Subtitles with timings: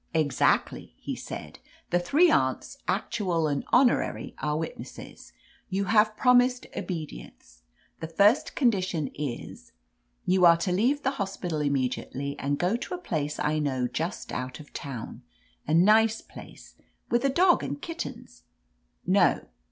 [0.15, 1.59] "Exactly," he said.
[1.91, 5.31] "The three aunts, ac tual and honorary, are witnesses.
[5.69, 7.61] You have promised obedience.
[7.99, 9.73] The first oMidition is—
[10.25, 14.31] you are to leave the hospital immediately and go to a place I know just
[14.31, 15.21] out of town,
[15.67, 16.77] a nice place,
[17.11, 18.41] with a dog and kittens—
[19.05, 19.45] no.